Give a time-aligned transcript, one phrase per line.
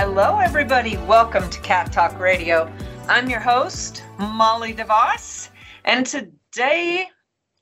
[0.00, 0.96] Hello, everybody.
[0.96, 2.72] Welcome to Cat Talk Radio.
[3.08, 5.48] I'm your host, Molly DeVoss,
[5.84, 7.08] and today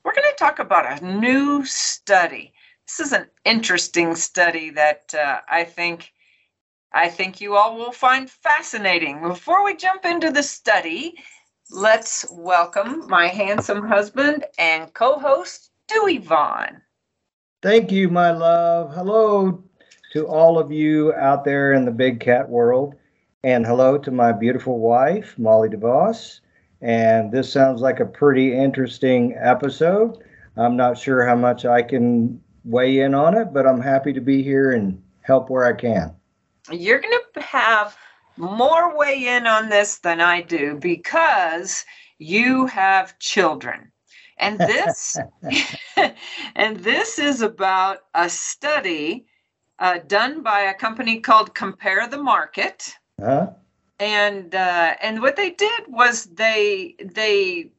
[0.04, 2.52] we're going to talk about a new study.
[2.86, 6.12] This is an interesting study that uh, I think
[6.92, 9.22] I think you all will find fascinating.
[9.22, 11.14] Before we jump into the study,
[11.70, 16.82] let's welcome my handsome husband and co-host Dewey Vaughn.
[17.62, 18.94] Thank you, my love.
[18.94, 19.64] Hello,
[20.16, 22.94] to all of you out there in the big cat world.
[23.44, 26.40] And hello to my beautiful wife, Molly DeVoss.
[26.80, 30.16] And this sounds like a pretty interesting episode.
[30.56, 34.22] I'm not sure how much I can weigh in on it, but I'm happy to
[34.22, 36.16] be here and help where I can.
[36.70, 37.94] You're going to have
[38.38, 41.84] more weigh in on this than I do because
[42.16, 43.92] you have children.
[44.38, 45.18] And this
[46.56, 49.26] and this is about a study
[49.78, 52.94] uh, done by a company called Compare the Market.
[53.20, 53.50] Huh?
[53.98, 57.70] And uh, and what they did was they they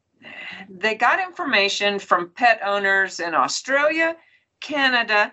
[0.69, 4.15] they got information from pet owners in Australia,
[4.61, 5.31] Canada,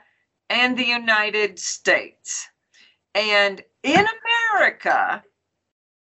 [0.50, 2.46] and the United States.
[3.14, 4.06] And in
[4.52, 5.24] America,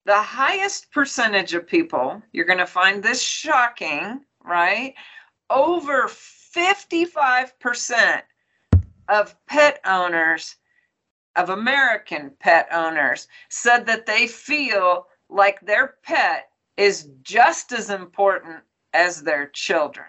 [0.05, 4.93] the highest percentage of people, you're going to find this shocking, right?
[5.49, 8.21] Over 55%
[9.09, 10.55] of pet owners,
[11.35, 18.63] of American pet owners, said that they feel like their pet is just as important
[18.93, 20.05] as their children.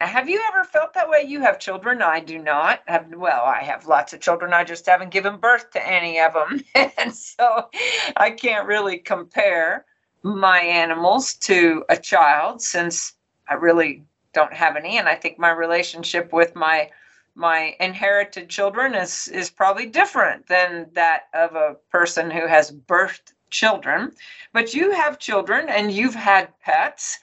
[0.00, 1.24] Have you ever felt that way?
[1.26, 2.00] You have children.
[2.00, 2.80] I do not.
[2.86, 4.54] Have, well, I have lots of children.
[4.54, 6.64] I just haven't given birth to any of them.
[6.96, 7.68] and so
[8.16, 9.84] I can't really compare
[10.22, 13.14] my animals to a child since
[13.46, 14.96] I really don't have any.
[14.96, 16.90] And I think my relationship with my
[17.34, 23.32] my inherited children is is probably different than that of a person who has birthed
[23.50, 24.12] children.
[24.52, 27.18] But you have children and you've had pets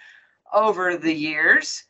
[0.53, 1.83] over the years.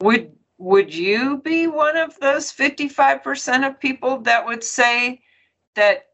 [0.00, 5.20] Would would you be one of those 55% of people that would say
[5.74, 6.06] that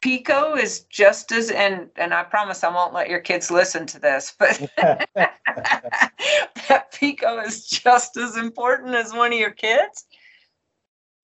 [0.00, 3.98] pico is just as and and i promise i won't let your kids listen to
[3.98, 10.06] this but that pico is just as important as one of your kids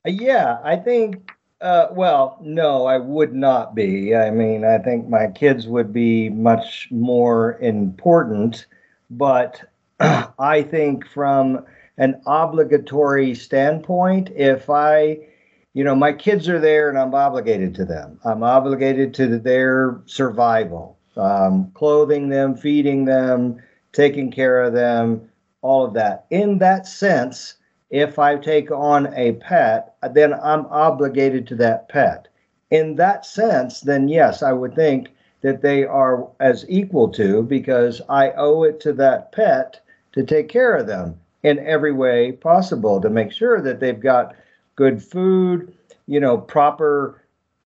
[0.06, 1.32] yeah, I think.
[1.60, 4.14] Uh, well, no, I would not be.
[4.14, 8.66] I mean, I think my kids would be much more important,
[9.08, 9.62] but
[10.00, 11.64] I think from
[11.96, 15.20] an obligatory standpoint, if I,
[15.72, 20.02] you know, my kids are there and I'm obligated to them, I'm obligated to their
[20.06, 25.30] survival, um, clothing them, feeding them, taking care of them,
[25.62, 26.26] all of that.
[26.30, 27.54] In that sense,
[27.94, 32.26] if I take on a pet, then I'm obligated to that pet.
[32.72, 35.10] In that sense, then yes, I would think
[35.42, 40.48] that they are as equal to because I owe it to that pet to take
[40.48, 44.34] care of them in every way possible to make sure that they've got
[44.74, 45.72] good food,
[46.08, 47.22] you know, proper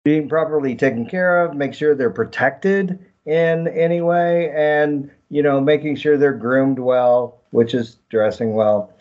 [0.04, 2.98] being properly taken care of, make sure they're protected
[3.28, 8.92] in any way and you know making sure they're groomed well, which is dressing well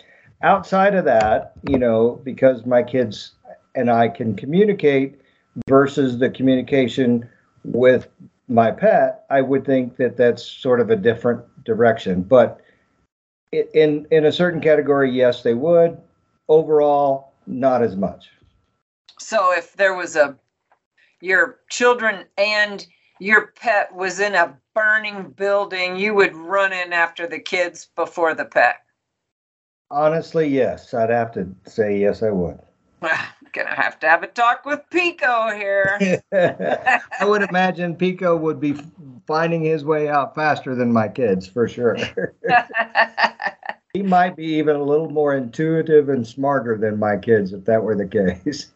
[0.44, 3.32] outside of that, you know, because my kids
[3.74, 5.20] and I can communicate
[5.68, 7.28] versus the communication
[7.64, 8.08] with
[8.46, 12.22] my pet, I would think that that's sort of a different direction.
[12.22, 12.60] But
[13.52, 15.96] in in a certain category, yes, they would.
[16.48, 18.28] Overall, not as much.
[19.18, 20.36] So if there was a
[21.20, 22.86] your children and
[23.18, 28.34] your pet was in a burning building, you would run in after the kids before
[28.34, 28.83] the pet.
[29.94, 30.92] Honestly, yes.
[30.92, 32.58] I'd have to say yes, I would.
[33.52, 36.20] Gonna have to have a talk with Pico here.
[36.32, 38.74] I would imagine Pico would be
[39.28, 41.96] finding his way out faster than my kids for sure.
[43.92, 47.84] he might be even a little more intuitive and smarter than my kids if that
[47.84, 48.72] were the case.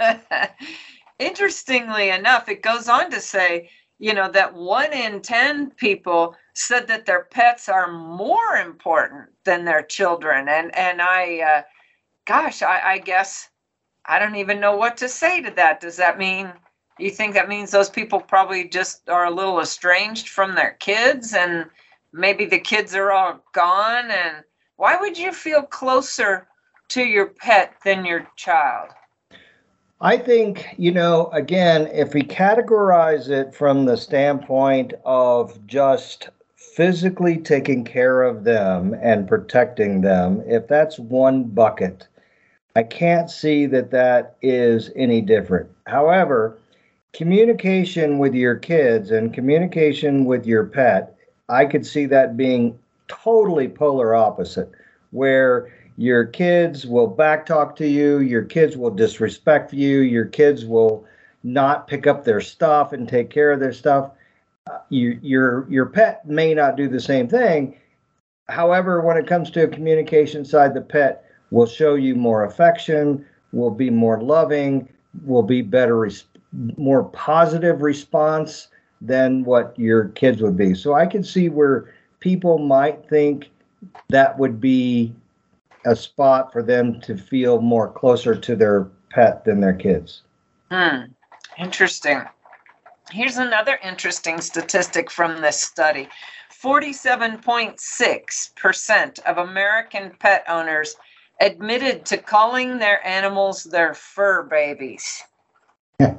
[1.20, 6.88] Interestingly enough, it goes on to say, you know, that one in 10 people said
[6.88, 10.48] that their pets are more important than their children.
[10.48, 11.62] And, and I, uh,
[12.26, 13.50] gosh, I, I guess
[14.06, 15.80] I don't even know what to say to that.
[15.80, 16.52] Does that mean
[16.98, 21.34] You think that means those people probably just are a little estranged from their kids
[21.34, 21.66] and
[22.12, 24.44] maybe the kids are all gone and
[24.76, 26.48] why would you feel closer
[26.88, 28.90] to your pet than your child?
[30.00, 37.38] I think, you know, again, if we categorize it from the standpoint of just physically
[37.38, 42.08] taking care of them and protecting them, if that's one bucket,
[42.74, 45.70] I can't see that that is any different.
[45.86, 46.58] However,
[47.14, 51.16] communication with your kids and communication with your pet,
[51.48, 52.78] I could see that being
[53.08, 54.70] totally polar opposite,
[55.12, 61.06] where your kids will backtalk to you, your kids will disrespect you, your kids will
[61.42, 64.10] not pick up their stuff and take care of their stuff.
[64.70, 67.76] Uh, you, your your pet may not do the same thing.
[68.48, 73.24] However, when it comes to a communication side, the pet will show you more affection,
[73.52, 74.88] will be more loving,
[75.24, 76.24] will be better, res-
[76.76, 78.68] more positive response
[79.00, 80.74] than what your kids would be.
[80.74, 83.50] So I can see where people might think
[84.08, 85.14] that would be
[85.86, 90.22] a spot for them to feel more closer to their pet than their kids.
[90.70, 91.04] Hmm.
[91.58, 92.22] Interesting.
[93.10, 96.08] Here's another interesting statistic from this study
[96.52, 100.96] 47.6% of American pet owners
[101.40, 105.22] admitted to calling their animals their fur babies.
[106.00, 106.10] All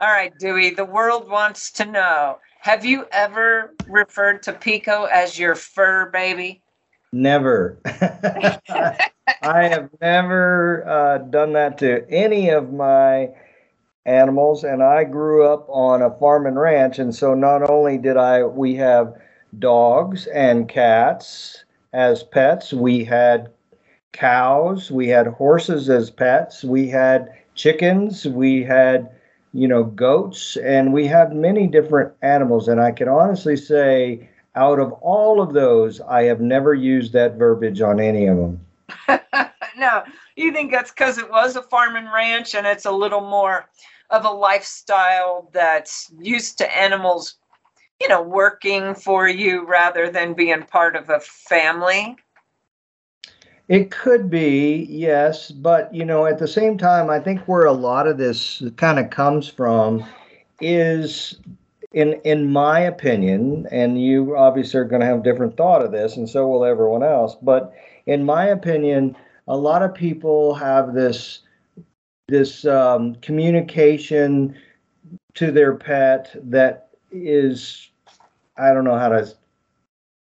[0.00, 5.54] right, Dewey, the world wants to know have you ever referred to Pico as your
[5.54, 6.60] fur baby?
[7.12, 7.78] Never.
[7.84, 13.30] I have never uh, done that to any of my
[14.04, 18.16] animals, and I grew up on a farm and ranch, and so not only did
[18.16, 19.14] I we have
[19.58, 23.50] dogs and cats as pets, we had
[24.12, 29.10] cows, we had horses as pets, we had chickens, we had
[29.56, 32.68] you know, goats, and we have many different animals.
[32.68, 37.36] And I can honestly say, out of all of those, I have never used that
[37.36, 38.60] verbiage on any of them.
[39.76, 40.02] no,
[40.34, 43.68] you think that's because it was a farm and ranch and it's a little more
[44.10, 47.36] of a lifestyle that's used to animals,
[48.00, 52.16] you know, working for you rather than being part of a family?
[53.68, 57.72] It could be, yes, but you know, at the same time, I think where a
[57.72, 60.04] lot of this kind of comes from
[60.60, 61.36] is
[61.96, 66.18] in in my opinion, and you obviously are going to have different thought of this,
[66.18, 67.34] and so will everyone else.
[67.40, 67.72] But
[68.04, 69.16] in my opinion,
[69.48, 71.40] a lot of people have this
[72.28, 74.54] this um, communication
[75.34, 77.88] to their pet that is
[78.58, 79.32] I don't know how to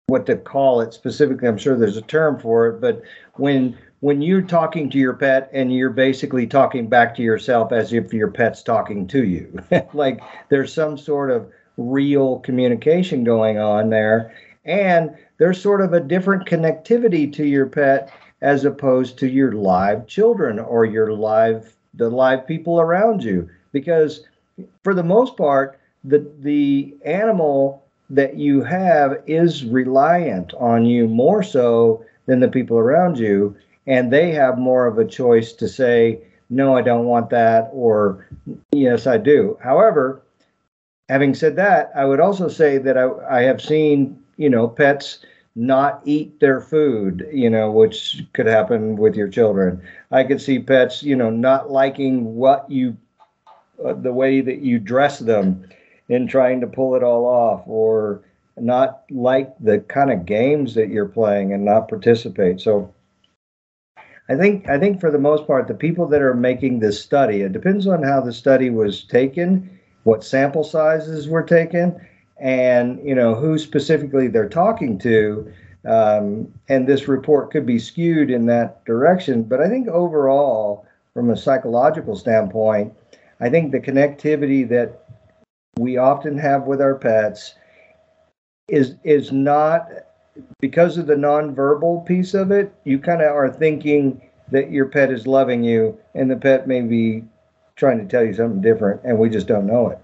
[0.07, 1.49] what to call it specifically.
[1.49, 5.51] I'm sure there's a term for it, but when when you're talking to your pet
[5.53, 9.61] and you're basically talking back to yourself as if your pet's talking to you,
[9.93, 14.35] like there's some sort of real communication going on there,
[14.65, 20.07] and there's sort of a different connectivity to your pet as opposed to your live
[20.07, 24.25] children or your live the live people around you because
[24.83, 31.43] for the most part the the animal that you have is reliant on you more
[31.43, 33.57] so than the people around you.
[33.87, 38.27] And they have more of a choice to say, no, I don't want that, or
[38.73, 39.59] yes, I do.
[39.63, 40.23] However,
[41.09, 45.25] having said that, I would also say that I, I have seen, you know, pets
[45.57, 49.81] not eat their food, you know, which could happen with your children.
[50.11, 52.97] I could see pets, you know, not liking what you,
[53.85, 55.69] uh, the way that you dress them
[56.09, 58.23] in trying to pull it all off or
[58.57, 62.61] not like the kind of games that you're playing and not participate.
[62.61, 62.93] So
[64.29, 67.43] I think I think for the most part, the people that are making this study,
[67.43, 69.74] it depends on how the study was taken,
[70.05, 72.01] what sample sizes were taken,
[72.39, 75.53] and you know who specifically they're talking to.
[75.87, 79.43] Um, and this report could be skewed in that direction.
[79.43, 82.95] But I think overall, from a psychological standpoint,
[83.41, 85.05] I think the connectivity that
[85.79, 87.55] we often have with our pets
[88.69, 89.89] is is not
[90.61, 92.75] because of the nonverbal piece of it.
[92.85, 96.81] You kind of are thinking that your pet is loving you, and the pet may
[96.81, 97.25] be
[97.77, 99.99] trying to tell you something different, and we just don't know it.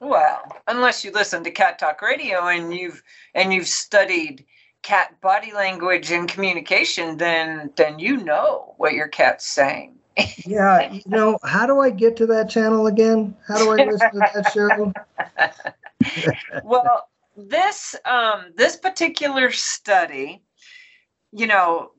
[0.00, 3.02] Well, unless you listen to Cat Talk Radio and you've
[3.34, 4.44] and you've studied
[4.82, 10.00] cat body language and communication, then then you know what your cat's saying
[10.46, 13.36] yeah, you know, how do I get to that channel again?
[13.46, 14.92] How do I listen to that show?
[16.64, 20.42] well, this um, this particular study,
[21.32, 21.92] you know,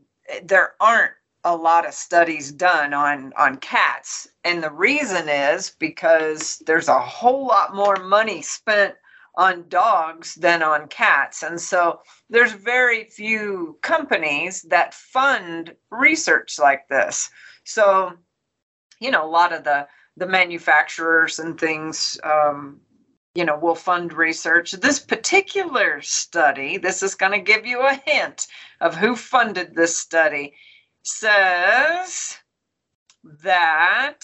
[0.44, 1.12] there aren't
[1.44, 4.28] a lot of studies done on on cats.
[4.44, 8.96] And the reason is because there's a whole lot more money spent
[9.36, 11.42] on dogs than on cats.
[11.42, 17.30] And so there's very few companies that fund research like this.
[17.64, 18.14] So
[19.00, 22.80] you know a lot of the the manufacturers and things um,
[23.34, 24.72] you know will fund research.
[24.74, 28.48] This particular study this is going to give you a hint
[28.80, 30.54] of who funded this study
[31.04, 32.38] says
[33.24, 34.20] that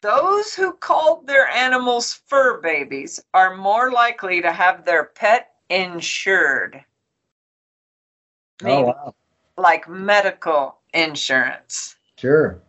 [0.00, 6.84] those who called their animals fur babies are more likely to have their pet insured.
[8.64, 9.14] Oh, wow.
[9.56, 11.96] Like medical insurance.
[12.16, 12.60] Sure.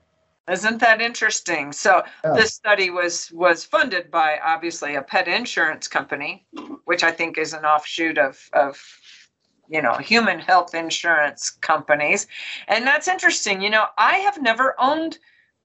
[0.50, 1.72] Isn't that interesting?
[1.72, 2.34] So yeah.
[2.34, 6.48] this study was was funded by obviously a pet insurance company,
[6.86, 8.82] which I think is an offshoot of of
[9.70, 12.28] you know human health insurance companies,
[12.68, 13.62] and that's interesting.
[13.62, 15.18] You know, I have never owned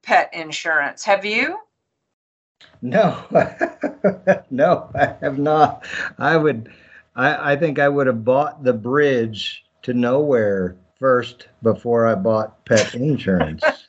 [0.03, 1.05] pet insurance.
[1.05, 1.59] Have you?
[2.83, 3.25] No,
[4.51, 5.87] no, I have not.
[6.19, 6.71] I would,
[7.17, 12.65] I, I think I would have bought the bridge to nowhere first before I bought
[12.65, 13.63] pet insurance.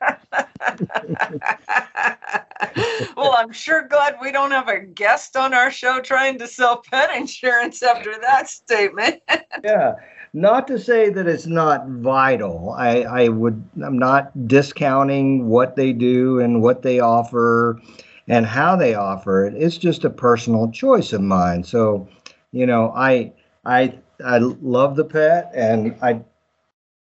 [3.16, 6.84] well, I'm sure glad we don't have a guest on our show trying to sell
[6.92, 9.22] pet insurance after that statement.
[9.64, 9.96] yeah.
[10.34, 12.76] Not to say that it's not vital.
[12.78, 17.80] I, I would I'm not discounting what they do and what they offer
[18.28, 19.54] and how they offer it.
[19.56, 21.64] It's just a personal choice of mine.
[21.64, 22.08] So,
[22.52, 23.32] you know, I
[23.66, 26.22] I I love the pet and I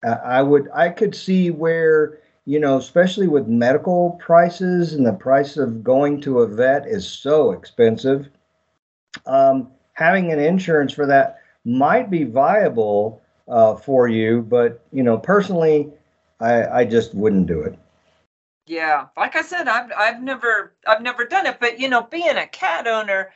[0.05, 5.57] I would I could see where you know, especially with medical prices and the price
[5.57, 8.29] of going to a vet is so expensive.
[9.27, 15.19] Um, having an insurance for that might be viable uh, for you, but you know,
[15.19, 15.91] personally,
[16.41, 17.79] I, I just wouldn't do it.
[18.67, 22.37] Yeah, like I said, I've I've never I've never done it, but you know, being
[22.37, 23.31] a cat owner,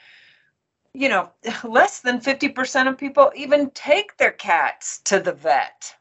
[0.94, 1.30] you know,
[1.64, 5.94] less than fifty percent of people even take their cats to the vet.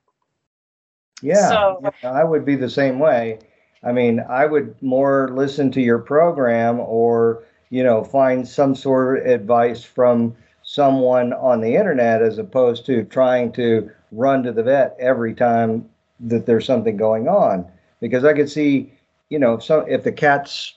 [1.22, 3.40] Yeah, so, yeah, I would be the same way.
[3.84, 9.20] I mean, I would more listen to your program or, you know, find some sort
[9.20, 14.64] of advice from someone on the internet as opposed to trying to run to the
[14.64, 15.88] vet every time
[16.20, 17.66] that there's something going on.
[18.00, 18.92] Because I could see,
[19.30, 20.74] you know, if, so, if the cat's,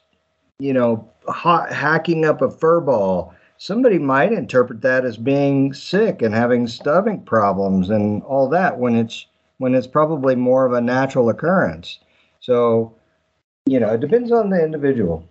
[0.59, 6.23] you know, hot, hacking up a fur ball, somebody might interpret that as being sick
[6.23, 9.27] and having stomach problems and all that when it's
[9.61, 11.99] when it's probably more of a natural occurrence.
[12.41, 12.97] So,
[13.67, 15.23] you know, it depends on the individual.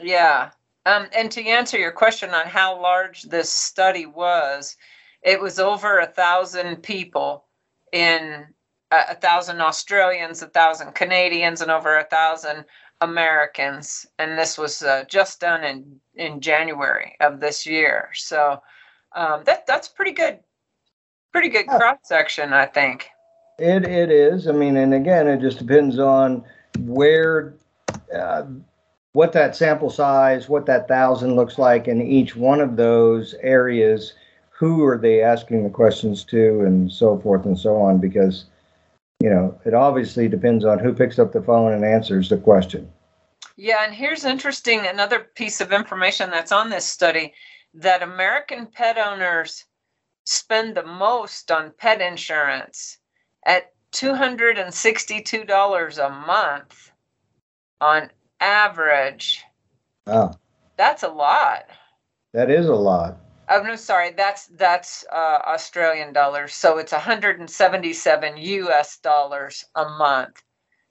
[0.00, 0.50] Yeah.
[0.86, 4.76] Um, and to answer your question on how large this study was,
[5.22, 7.44] it was over a thousand people
[7.92, 8.44] in
[8.90, 12.64] uh, a thousand Australians, a thousand Canadians, and over a thousand
[13.00, 14.04] Americans.
[14.18, 18.10] And this was uh, just done in in January of this year.
[18.14, 18.60] So
[19.14, 20.40] um, that that's pretty good,
[21.30, 23.08] pretty good cross section, I think.
[23.60, 24.48] It it is.
[24.48, 26.42] I mean, and again, it just depends on
[26.78, 27.52] where,
[28.14, 28.44] uh,
[29.12, 34.14] what that sample size, what that thousand looks like in each one of those areas.
[34.48, 37.98] Who are they asking the questions to, and so forth and so on?
[37.98, 38.46] Because
[39.20, 42.90] you know, it obviously depends on who picks up the phone and answers the question.
[43.56, 47.34] Yeah, and here's interesting another piece of information that's on this study
[47.74, 49.66] that American pet owners
[50.24, 52.99] spend the most on pet insurance
[53.44, 56.92] at $262 a month
[57.80, 59.44] on average.
[60.06, 60.38] Wow.
[60.76, 61.64] That's a lot.
[62.32, 63.18] That is a lot.
[63.48, 64.12] Oh no, sorry.
[64.12, 66.54] That's that's uh, Australian dollars.
[66.54, 68.98] So it's 177 U.S.
[68.98, 70.40] dollars a month,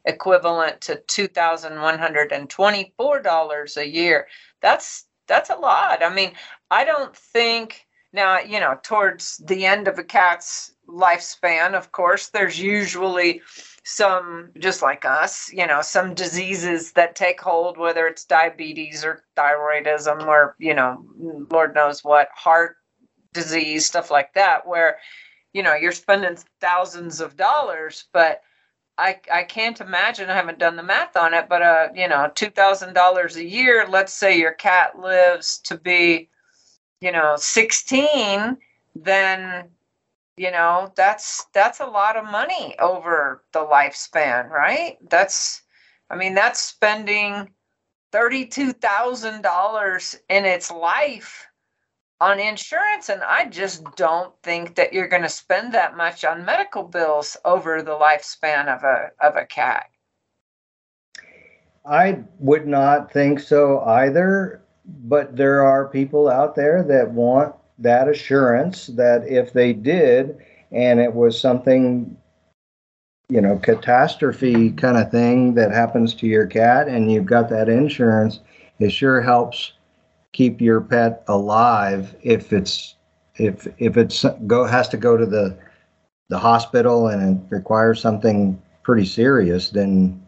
[0.03, 4.27] equivalent to 2,124 dollars a year.
[4.61, 6.03] That's that's a lot.
[6.03, 6.33] I mean,
[6.69, 12.27] I don't think now you know towards the end of a cat's lifespan, of course,
[12.27, 13.41] there's usually
[13.83, 19.23] some, just like us, you know, some diseases that take hold, whether it's diabetes or
[19.35, 21.03] thyroidism or, you know,
[21.51, 22.77] Lord knows what, heart
[23.33, 24.97] disease, stuff like that, where,
[25.53, 28.41] you know, you're spending thousands of dollars, but
[28.97, 32.29] I, I can't imagine, I haven't done the math on it, but, uh, you know,
[32.35, 36.29] $2,000 a year, let's say your cat lives to be,
[36.99, 38.57] you know, 16,
[38.95, 39.69] then
[40.39, 45.63] you know that's that's a lot of money over the lifespan right that's
[46.09, 47.49] i mean that's spending
[48.13, 51.45] $32000 in its life
[52.21, 56.43] on insurance and I just don't think that you're going to spend that much on
[56.43, 59.89] medical bills over the lifespan of a of a cat.
[61.85, 68.07] I would not think so either, but there are people out there that want that
[68.07, 70.37] assurance that if they did
[70.71, 72.15] and it was something
[73.29, 77.69] you know catastrophe kind of thing that happens to your cat and you've got that
[77.69, 78.41] insurance
[78.79, 79.73] it sure helps
[80.33, 82.95] keep your pet alive if it's
[83.35, 85.57] if if it's go has to go to the
[86.29, 90.21] the hospital and it requires something pretty serious then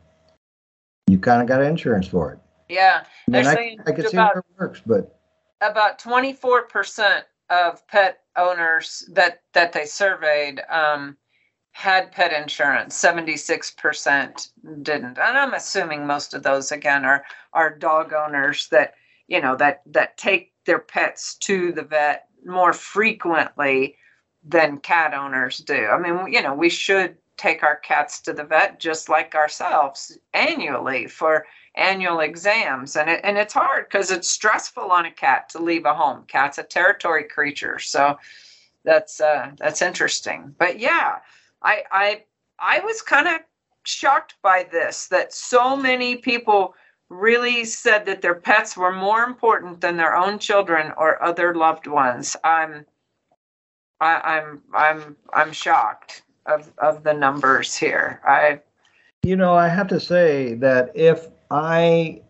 [1.08, 2.40] you kind of got insurance for it.
[2.70, 5.18] Yeah, I mean, I, saying I can see how it works but
[5.62, 11.18] about 24% of pet owners that that they surveyed um,
[11.74, 13.00] had pet insurance.
[13.00, 14.50] 76%
[14.82, 15.18] didn't.
[15.18, 18.94] And i'm assuming most of those again are are dog owners that
[19.28, 23.96] you know that that take their pets to the vet more frequently
[24.44, 25.86] than cat owners do.
[25.88, 30.18] I mean you know we should take our cats to the vet just like ourselves
[30.34, 32.96] annually for annual exams.
[32.96, 36.24] And it, and it's hard because it's stressful on a cat to leave a home.
[36.28, 38.18] Cat's a territory creature so
[38.84, 40.56] that's uh that's interesting.
[40.58, 41.20] But yeah
[41.62, 42.24] i i
[42.60, 43.42] i was kind of
[43.84, 46.76] shocked by this that so many people
[47.10, 51.88] really said that their pets were more important than their own children or other loved
[51.88, 52.38] ones.
[52.44, 52.86] I'm
[54.00, 58.22] I, i'm i'm i'm shocked of of the numbers here.
[58.26, 58.62] I
[59.24, 62.22] You know, I have to say that if I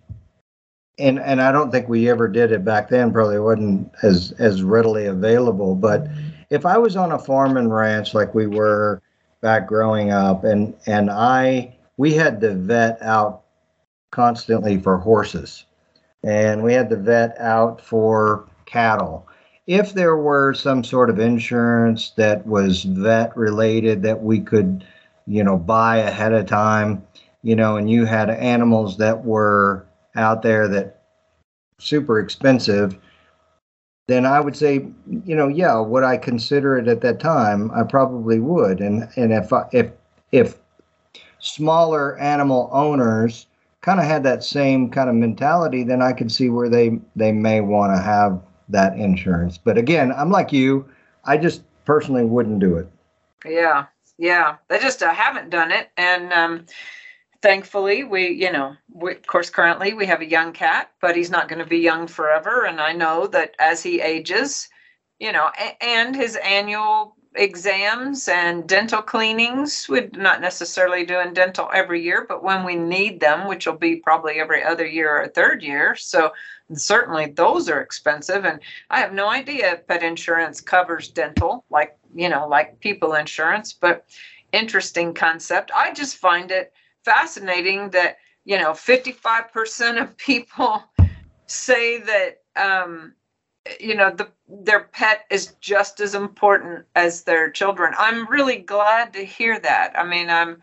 [0.99, 4.63] and and I don't think we ever did it back then, probably wasn't as as
[4.63, 6.07] readily available, but
[6.49, 9.01] if I was on a farm and ranch like we were
[9.41, 13.43] back growing up and and I we had the vet out
[14.11, 15.65] constantly for horses
[16.23, 19.27] and we had the vet out for cattle.
[19.67, 24.83] If there were some sort of insurance that was vet related that we could
[25.27, 27.05] you know, buy ahead of time,
[27.43, 31.01] you know, and you had animals that were out there that
[31.79, 32.97] super expensive,
[34.07, 34.85] then I would say,
[35.25, 37.71] you know, yeah, would I consider it at that time?
[37.71, 38.79] I probably would.
[38.79, 39.91] And and if I, if
[40.31, 40.57] if
[41.39, 43.47] smaller animal owners
[43.81, 47.31] kind of had that same kind of mentality, then I could see where they they
[47.31, 49.57] may want to have that insurance.
[49.57, 50.87] But again, I'm like you,
[51.25, 52.87] I just personally wouldn't do it.
[53.45, 53.85] Yeah,
[54.17, 54.57] yeah.
[54.69, 56.65] I just uh, haven't done it, and um,
[57.41, 61.31] thankfully, we, you know, we, of course, currently we have a young cat, but he's
[61.31, 62.65] not going to be young forever.
[62.65, 64.69] And I know that as he ages,
[65.19, 71.69] you know, a- and his annual exams and dental cleanings, we're not necessarily doing dental
[71.73, 75.27] every year, but when we need them, which will be probably every other year or
[75.29, 76.33] third year, so
[76.73, 78.45] certainly those are expensive.
[78.45, 83.13] And I have no idea if pet insurance covers dental, like you know, like people
[83.15, 84.05] insurance, but
[84.53, 85.71] interesting concept.
[85.75, 86.73] I just find it
[87.03, 90.83] fascinating that, you know, 55% of people
[91.47, 93.13] say that, um,
[93.79, 97.93] you know, the, their pet is just as important as their children.
[97.97, 99.93] I'm really glad to hear that.
[99.95, 100.61] I mean, I'm,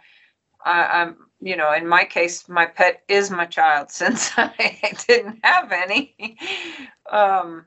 [0.64, 5.40] I, I'm, you know, in my case, my pet is my child since I didn't
[5.44, 6.36] have any.
[7.10, 7.66] Um,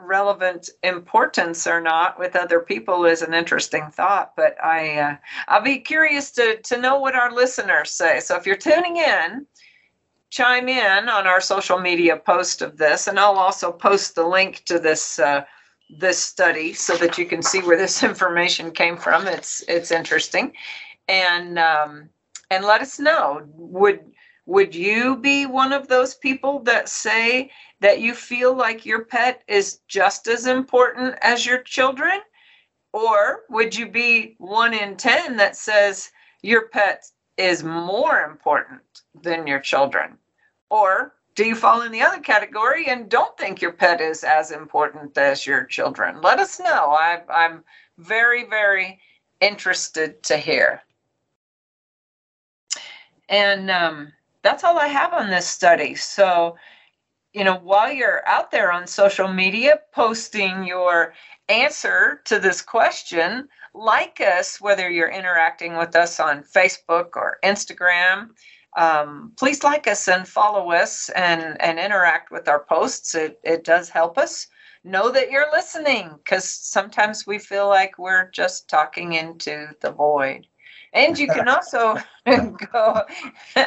[0.00, 5.16] relevant importance or not with other people is an interesting thought but i uh,
[5.48, 8.20] i'll be curious to to know what our listeners say.
[8.20, 9.46] So if you're tuning in
[10.30, 14.62] chime in on our social media post of this and i'll also post the link
[14.64, 15.44] to this uh,
[15.92, 19.26] this study so that you can see where this information came from.
[19.26, 20.52] It's it's interesting.
[21.08, 22.08] And um,
[22.50, 23.42] and let us know.
[23.54, 24.00] Would
[24.46, 27.50] would you be one of those people that say
[27.82, 32.20] that you feel like your pet is just as important as your children?
[32.92, 37.04] Or would you be one in 10 that says your pet
[37.36, 38.82] is more important
[39.20, 40.16] than your children?
[40.70, 44.52] Or do you fall in the other category and don't think your pet is as
[44.52, 46.20] important as your children?
[46.20, 46.92] Let us know.
[46.92, 47.64] I, I'm
[47.98, 49.00] very, very
[49.40, 50.82] interested to hear.
[53.28, 55.96] And um, that's all I have on this study.
[55.96, 56.56] So,
[57.32, 61.14] you know, while you're out there on social media posting your
[61.48, 68.30] answer to this question, like us, whether you're interacting with us on Facebook or Instagram.
[68.76, 73.14] Um, please like us and follow us and, and interact with our posts.
[73.14, 74.46] It, it does help us
[74.84, 80.46] know that you're listening because sometimes we feel like we're just talking into the void.
[80.94, 81.96] And you can also
[82.72, 83.02] go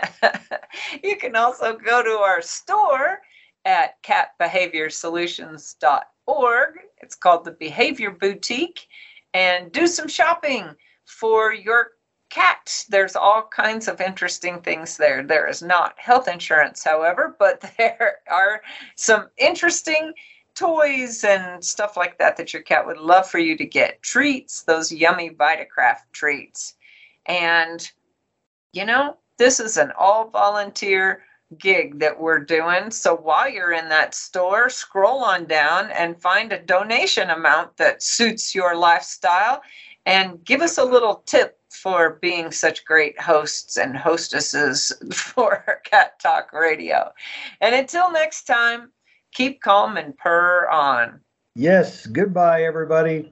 [1.04, 3.22] you can also go to our store
[3.66, 6.74] at catbehaviorsolutions.org.
[7.00, 8.88] It's called the Behavior Boutique.
[9.34, 11.96] And do some shopping for your
[12.30, 12.86] cat.
[12.90, 15.24] There's all kinds of interesting things there.
[15.24, 18.62] There is not health insurance, however, but there are
[18.96, 20.14] some interesting
[20.54, 24.02] toys and stuff like that that your cat would love for you to get.
[24.02, 26.76] Treats, those yummy Vitakraft treats.
[27.26, 27.90] And,
[28.72, 31.24] you know, this is an all volunteer
[31.58, 32.92] gig that we're doing.
[32.92, 38.04] So while you're in that store, scroll on down and find a donation amount that
[38.04, 39.62] suits your lifestyle
[40.06, 46.20] and give us a little tip for being such great hosts and hostesses for Cat
[46.20, 47.12] Talk Radio.
[47.62, 48.92] And until next time,
[49.34, 51.20] keep calm and purr on.
[51.56, 53.32] Yes, goodbye, everybody.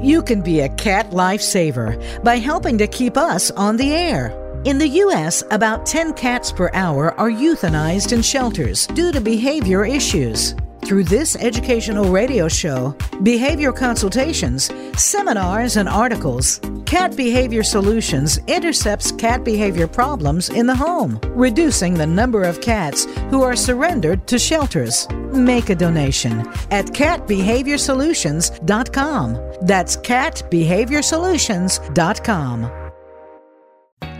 [0.00, 4.49] You can be a cat lifesaver by helping to keep us on the air.
[4.66, 9.86] In the U.S., about 10 cats per hour are euthanized in shelters due to behavior
[9.86, 10.54] issues.
[10.84, 19.44] Through this educational radio show, behavior consultations, seminars, and articles, Cat Behavior Solutions intercepts cat
[19.44, 25.08] behavior problems in the home, reducing the number of cats who are surrendered to shelters.
[25.32, 29.38] Make a donation at catbehaviorsolutions.com.
[29.62, 32.79] That's catbehaviorsolutions.com.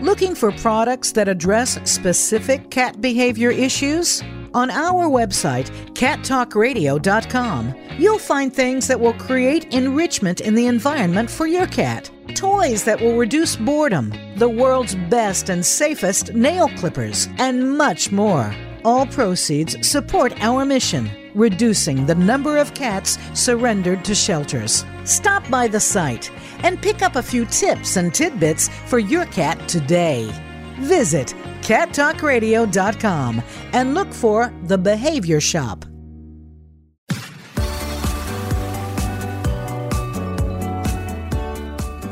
[0.01, 4.23] Looking for products that address specific cat behavior issues?
[4.53, 11.47] On our website, cattalkradio.com, you'll find things that will create enrichment in the environment for
[11.47, 12.09] your cat.
[12.35, 18.53] Toys that will reduce boredom, the world's best and safest nail clippers, and much more.
[18.83, 24.83] All proceeds support our mission, reducing the number of cats surrendered to shelters.
[25.03, 26.31] Stop by the site
[26.63, 30.31] and pick up a few tips and tidbits for your cat today.
[30.79, 33.41] Visit cattalkradio.com
[33.73, 35.85] and look for The Behavior Shop.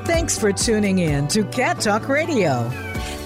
[0.06, 2.70] Thanks for tuning in to Cat Talk Radio.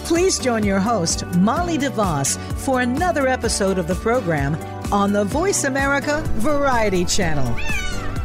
[0.06, 4.56] Please join your host, Molly DeVoss, for another episode of the program
[4.92, 7.56] on the Voice America Variety Channel.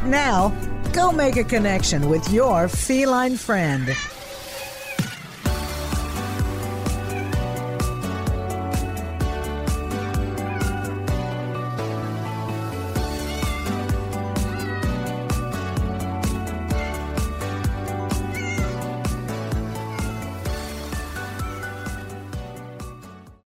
[0.05, 0.53] Now,
[0.93, 3.89] go make a connection with your feline friend.